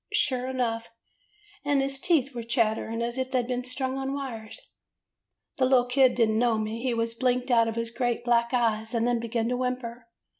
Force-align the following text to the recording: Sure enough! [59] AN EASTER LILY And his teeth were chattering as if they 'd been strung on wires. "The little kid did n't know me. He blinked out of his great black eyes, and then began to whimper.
Sure 0.11 0.47
enough! 0.49 0.85
[59] 1.63 1.63
AN 1.65 1.69
EASTER 1.69 1.69
LILY 1.69 1.71
And 1.73 1.81
his 1.83 1.99
teeth 1.99 2.33
were 2.35 2.41
chattering 2.41 3.01
as 3.03 3.17
if 3.19 3.29
they 3.29 3.43
'd 3.43 3.47
been 3.47 3.63
strung 3.63 3.99
on 3.99 4.13
wires. 4.13 4.71
"The 5.57 5.65
little 5.65 5.85
kid 5.85 6.15
did 6.15 6.29
n't 6.29 6.37
know 6.37 6.57
me. 6.57 6.81
He 6.81 6.93
blinked 7.19 7.51
out 7.51 7.67
of 7.67 7.75
his 7.75 7.91
great 7.91 8.25
black 8.25 8.49
eyes, 8.51 8.95
and 8.95 9.05
then 9.07 9.19
began 9.19 9.47
to 9.49 9.57
whimper. 9.57 10.07